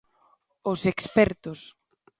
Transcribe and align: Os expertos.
Os 0.71 0.79
expertos. 0.93 1.59